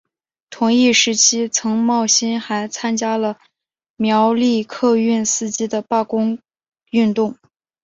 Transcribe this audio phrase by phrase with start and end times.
[0.49, 3.37] 同一时期曾茂兴还参加了
[3.97, 6.39] 苗栗客运司机的罢工
[6.89, 7.37] 运动。